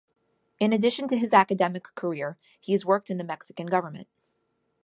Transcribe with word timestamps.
In 0.59 0.73
addition 0.73 1.07
to 1.09 1.15
his 1.15 1.31
academic 1.31 1.83
career, 1.93 2.35
he 2.59 2.71
has 2.71 2.83
worked 2.83 3.11
in 3.11 3.19
the 3.19 3.23
Mexican 3.23 3.67
government. 3.67 4.07